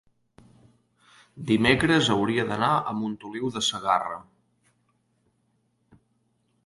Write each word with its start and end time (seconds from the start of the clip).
dimecres 1.51 2.09
hauria 2.15 2.45
d'anar 2.53 2.71
a 2.77 2.95
Montoliu 3.03 3.53
de 3.59 3.65
Segarra. 3.69 4.21